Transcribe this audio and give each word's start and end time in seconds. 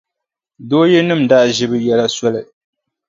Dooyilinima 0.69 1.27
daa 1.29 1.45
ʒi 1.55 1.65
bɛ 1.71 1.77
yɛla 1.85 2.05
soli. 2.17 2.41